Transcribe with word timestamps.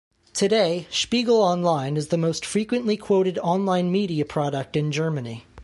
Today, 0.33 0.87
"Spiegel 0.89 1.43
Online" 1.43 1.95
is 1.95 2.07
the 2.07 2.17
most 2.17 2.43
frequently 2.43 2.97
quoted 2.97 3.37
online 3.37 3.91
media 3.91 4.25
product 4.25 4.75
in 4.75 4.91
Germany. 4.91 5.45